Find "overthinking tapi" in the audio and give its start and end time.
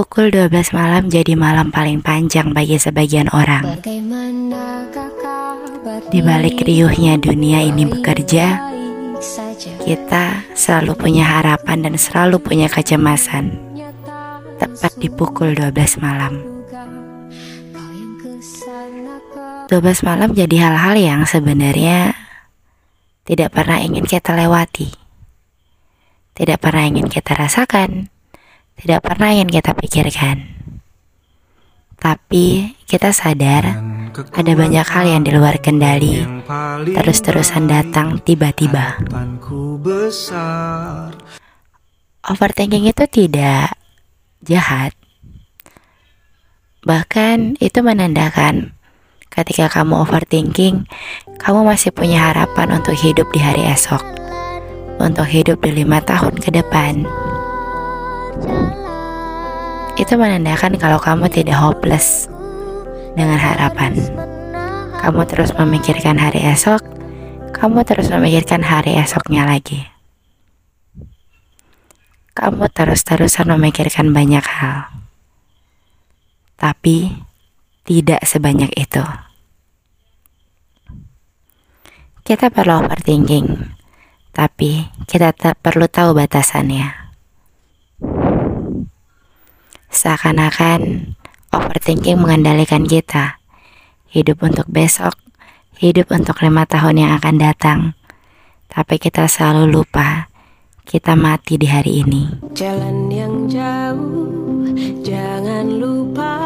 82.88-84.88